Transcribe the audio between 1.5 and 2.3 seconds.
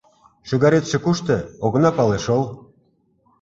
огына пале